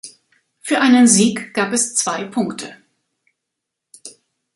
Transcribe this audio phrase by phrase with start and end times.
[0.61, 2.75] Für einen Sieg gab es zwei Punkte.